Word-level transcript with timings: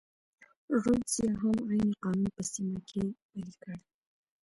رودزیا 0.81 1.31
هم 1.41 1.57
عین 1.69 1.91
قانون 2.03 2.29
په 2.35 2.43
سیمه 2.53 2.79
کې 2.89 3.03
پلی 3.29 3.53
کړ. 3.61 3.77